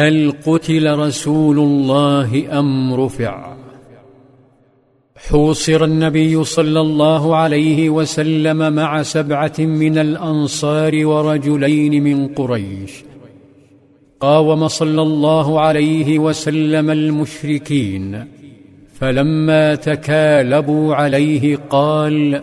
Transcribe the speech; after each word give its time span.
هل 0.00 0.32
قتل 0.46 0.98
رسول 0.98 1.58
الله 1.58 2.58
أم 2.58 2.94
رفع؟ 2.94 3.56
حوصر 5.16 5.84
النبي 5.84 6.44
صلى 6.44 6.80
الله 6.80 7.36
عليه 7.36 7.90
وسلم 7.90 8.72
مع 8.72 9.02
سبعة 9.02 9.52
من 9.58 9.98
الأنصار 9.98 11.06
ورجلين 11.06 12.04
من 12.04 12.28
قريش. 12.28 13.04
قاوم 14.20 14.68
صلى 14.68 15.02
الله 15.02 15.60
عليه 15.60 16.18
وسلم 16.18 16.90
المشركين 16.90 18.24
فلما 18.94 19.74
تكالبوا 19.74 20.94
عليه 20.94 21.56
قال 21.56 22.42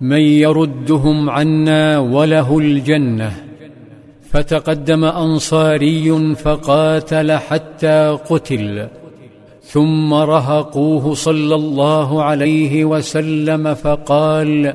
من 0.00 0.20
يردهم 0.20 1.30
عنا 1.30 1.98
وله 1.98 2.58
الجنة 2.58 3.47
فتقدم 4.30 5.04
أنصاري 5.04 6.34
فقاتل 6.34 7.32
حتى 7.32 8.18
قتل 8.30 8.88
ثم 9.62 10.14
رهقوه 10.14 11.14
صلى 11.14 11.54
الله 11.54 12.22
عليه 12.22 12.84
وسلم 12.84 13.74
فقال 13.74 14.74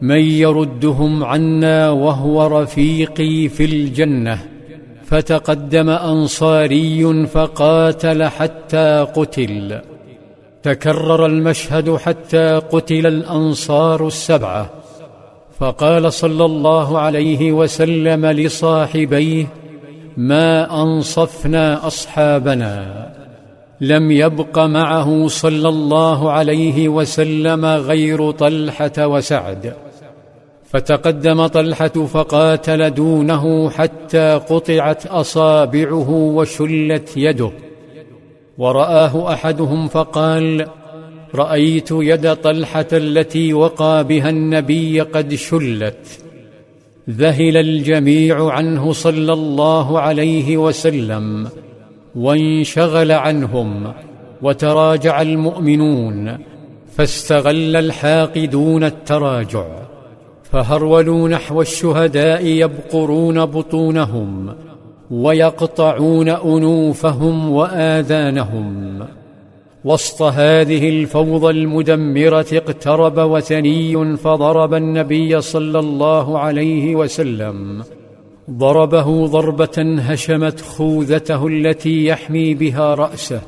من 0.00 0.20
يردهم 0.20 1.24
عنا 1.24 1.90
وهو 1.90 2.46
رفيقي 2.46 3.48
في 3.48 3.64
الجنة. 3.64 4.38
فتقدم 5.04 5.90
أنصاري 5.90 7.26
فقاتل 7.26 8.24
حتى 8.24 9.06
قتل. 9.14 9.80
تكرر 10.62 11.26
المشهد 11.26 11.96
حتى 11.96 12.60
قتل 12.72 13.06
الأنصار 13.06 14.06
السبعة. 14.06 14.81
فقال 15.62 16.12
صلى 16.12 16.44
الله 16.44 16.98
عليه 16.98 17.52
وسلم 17.52 18.26
لصاحبيه 18.26 19.46
ما 20.16 20.82
أنصفنا 20.82 21.86
أصحابنا. 21.86 23.08
لم 23.80 24.10
يبق 24.10 24.58
معه 24.58 25.28
صلى 25.28 25.68
الله 25.68 26.30
عليه 26.30 26.88
وسلم 26.88 27.64
غير 27.64 28.30
طلحة 28.30 29.06
وسعد. 29.06 29.74
فتقدم 30.64 31.46
طلحة 31.46 31.88
فقاتل 31.88 32.90
دونه 32.90 33.70
حتى 33.70 34.40
قطعت 34.50 35.06
أصابعه 35.06 36.10
وشلت 36.10 37.16
يده. 37.16 37.50
ورآه 38.58 39.32
أحدهم 39.32 39.88
فقال 39.88 40.66
رأيت 41.34 41.88
يد 41.90 42.34
طلحة 42.34 42.86
التي 42.92 43.54
وقى 43.54 44.04
بها 44.04 44.30
النبي 44.30 45.00
قد 45.00 45.34
شلت. 45.34 46.18
ذهل 47.10 47.56
الجميع 47.56 48.50
عنه 48.50 48.92
صلى 48.92 49.32
الله 49.32 50.00
عليه 50.00 50.56
وسلم 50.56 51.48
وانشغل 52.14 53.12
عنهم 53.12 53.92
وتراجع 54.42 55.22
المؤمنون 55.22 56.38
فاستغل 56.96 57.76
الحاقدون 57.76 58.84
التراجع 58.84 59.66
فهرولوا 60.42 61.28
نحو 61.28 61.60
الشهداء 61.62 62.46
يبقرون 62.46 63.44
بطونهم 63.44 64.54
ويقطعون 65.10 66.28
أنوفهم 66.28 67.50
وآذانهم. 67.50 68.98
وسط 69.84 70.22
هذه 70.22 70.88
الفوضى 70.88 71.50
المدمرة 71.50 72.46
اقترب 72.52 73.18
وثني 73.18 74.16
فضرب 74.16 74.74
النبي 74.74 75.40
صلى 75.40 75.78
الله 75.78 76.38
عليه 76.38 76.96
وسلم. 76.96 77.82
ضربه 78.50 79.26
ضربة 79.26 79.96
هشمت 79.98 80.60
خوذته 80.60 81.46
التي 81.46 82.06
يحمي 82.06 82.54
بها 82.54 82.94
رأسه 82.94 83.40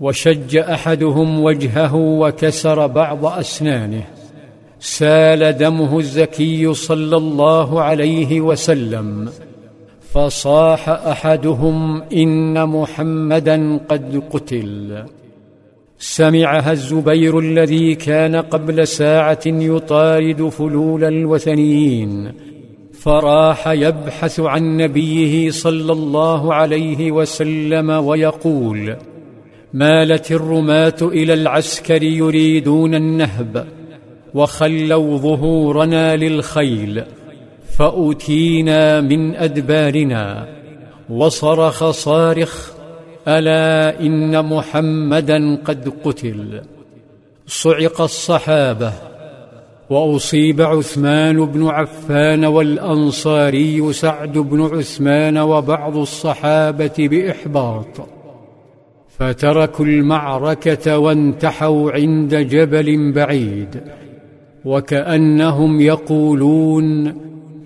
وشج 0.00 0.56
أحدهم 0.56 1.40
وجهه 1.42 1.94
وكسر 1.94 2.86
بعض 2.86 3.26
أسنانه. 3.26 4.04
سال 4.80 5.52
دمه 5.58 5.98
الزكي 5.98 6.74
صلى 6.74 7.16
الله 7.16 7.82
عليه 7.82 8.40
وسلم 8.40 9.28
فصاح 10.12 10.88
أحدهم 10.88 12.02
إن 12.02 12.68
محمدا 12.68 13.80
قد 13.88 14.22
قتل. 14.30 15.04
سمعها 15.98 16.72
الزبير 16.72 17.38
الذي 17.38 17.94
كان 17.94 18.36
قبل 18.36 18.86
ساعة 18.86 19.40
يطارد 19.46 20.48
فلول 20.48 21.04
الوثنيين. 21.04 22.32
فراح 22.92 23.68
يبحث 23.68 24.40
عن 24.40 24.76
نبيه 24.76 25.50
صلى 25.50 25.92
الله 25.92 26.54
عليه 26.54 27.12
وسلم 27.12 27.90
ويقول 27.90 28.96
مالت 29.72 30.32
الرماة 30.32 30.96
إلى 31.02 31.34
العسكر 31.34 32.02
يريدون 32.02 32.94
النهب 32.94 33.66
وخلوا 34.34 35.18
ظهورنا 35.18 36.16
للخيل 36.16 37.02
فاتينا 37.78 39.00
من 39.00 39.34
أدبارنا 39.36 40.48
وصرخ 41.10 41.90
صارخ 41.90 42.77
ألا 43.28 44.00
إن 44.00 44.44
محمدا 44.44 45.56
قد 45.56 45.92
قتل. 46.04 46.60
صعق 47.46 48.00
الصحابة 48.00 48.92
وأصيب 49.90 50.60
عثمان 50.60 51.44
بن 51.44 51.66
عفان 51.66 52.44
والأنصاري 52.44 53.92
سعد 53.92 54.38
بن 54.38 54.60
عثمان 54.60 55.38
وبعض 55.38 55.96
الصحابة 55.96 56.94
بإحباط. 56.98 58.08
فتركوا 59.18 59.84
المعركة 59.84 60.98
وانتحوا 60.98 61.92
عند 61.92 62.34
جبل 62.34 63.12
بعيد. 63.12 63.80
وكأنهم 64.64 65.80
يقولون 65.80 67.04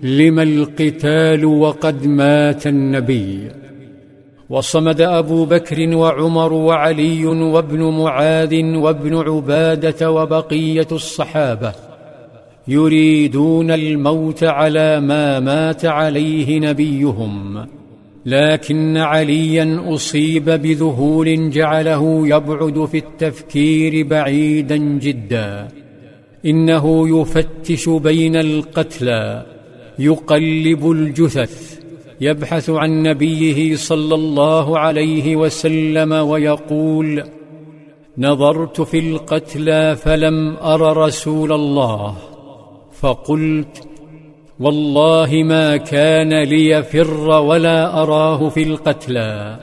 لم 0.03 0.39
القتال 0.39 1.45
وقد 1.45 2.07
مات 2.07 2.67
النبي. 2.67 3.51
وصمد 4.53 5.01
أبو 5.01 5.45
بكر 5.45 5.95
وعمر 5.95 6.53
وعلي 6.53 7.25
وابن 7.25 7.83
معاذ 7.83 8.75
وابن 8.75 9.15
عبادة 9.15 10.11
وبقية 10.11 10.87
الصحابة 10.91 11.73
يريدون 12.67 13.71
الموت 13.71 14.43
على 14.43 14.99
ما 14.99 15.39
مات 15.39 15.85
عليه 15.85 16.59
نبيهم 16.59 17.65
لكن 18.25 18.97
عليا 18.97 19.83
أصيب 19.87 20.45
بذهول 20.45 21.49
جعله 21.49 22.27
يبعد 22.27 22.85
في 22.85 22.97
التفكير 22.97 24.07
بعيدا 24.07 24.77
جدا. 24.77 25.67
إنه 26.45 27.19
يفتش 27.19 27.89
بين 27.89 28.35
القتلى 28.35 29.45
يقلب 29.99 30.91
الجثث 30.91 31.82
يبحث 32.23 32.69
عن 32.69 33.03
نبيه 33.03 33.75
صلى 33.75 34.15
الله 34.15 34.79
عليه 34.79 35.35
وسلم 35.35 36.11
ويقول 36.11 37.23
نظرت 38.17 38.81
في 38.81 38.99
القتلى 38.99 39.95
فلم 39.95 40.57
أر 40.57 40.97
رسول 40.97 41.51
الله 41.51 42.15
فقلت 43.01 43.87
والله 44.59 45.29
ما 45.45 45.77
كان 45.77 46.43
ليفر 46.43 47.29
ولا 47.29 48.03
أراه 48.03 48.49
في 48.49 48.63
القتلى 48.63 49.59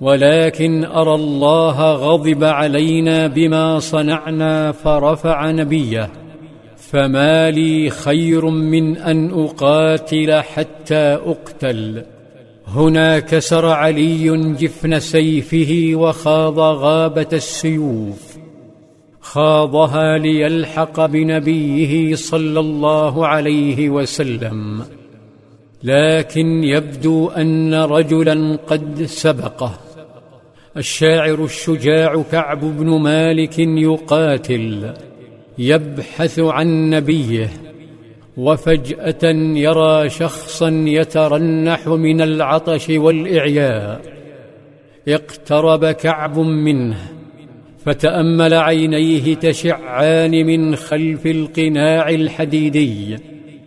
ولكن 0.00 0.84
أرى 0.84 1.14
الله 1.14 1.92
غضب 1.92 2.44
علينا 2.44 3.26
بما 3.26 3.78
صنعنا 3.78 4.72
فرفع 4.72 5.50
نبيه. 5.50 6.23
فما 6.94 7.50
لي 7.50 7.90
خير 7.90 8.46
من 8.46 8.96
أن 8.96 9.30
أقاتل 9.30 10.40
حتى 10.40 10.94
أقتل. 10.94 12.02
هنا 12.66 13.18
كسر 13.18 13.66
علي 13.66 14.54
جفن 14.54 15.00
سيفه 15.00 15.90
وخاض 15.94 16.58
غابة 16.58 17.26
السيوف. 17.32 18.36
خاضها 19.20 20.18
ليلحق 20.18 21.06
بنبيه 21.06 22.14
صلى 22.14 22.60
الله 22.60 23.26
عليه 23.26 23.90
وسلم. 23.90 24.84
لكن 25.82 26.64
يبدو 26.64 27.28
أن 27.28 27.74
رجلا 27.74 28.58
قد 28.66 29.02
سبقه. 29.02 29.74
الشاعر 30.76 31.44
الشجاع 31.44 32.22
كعب 32.32 32.60
بن 32.60 32.86
مالك 32.86 33.58
يقاتل. 33.58 34.92
يبحث 35.58 36.38
عن 36.38 36.90
نبيه 36.90 37.50
وفجأة 38.36 39.32
يرى 39.54 40.08
شخصا 40.08 40.68
يترنح 40.68 41.88
من 41.88 42.20
العطش 42.20 42.90
والإعياء. 42.90 44.00
اقترب 45.08 45.86
كعب 45.86 46.38
منه 46.38 46.96
فتأمل 47.84 48.54
عينيه 48.54 49.34
تشعان 49.34 50.46
من 50.46 50.76
خلف 50.76 51.26
القناع 51.26 52.08
الحديدي. 52.08 53.16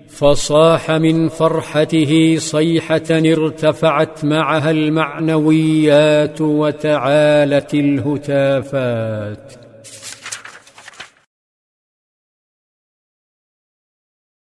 فصاح 0.07 0.91
من 0.91 1.27
فرحته 1.27 2.35
صيحة 2.37 3.09
ارتفعت 3.11 4.25
معها 4.25 4.71
المعنويات 4.71 6.41
وتعالت 6.41 7.73
الهتافات. 7.73 9.66